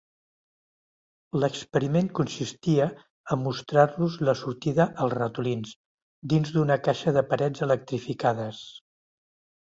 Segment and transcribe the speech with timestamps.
[1.41, 2.87] L'experiment consistia
[3.35, 5.73] a mostrar-los la sortida als ratolins,
[6.33, 8.63] dins d'una caixa de parets electrificades.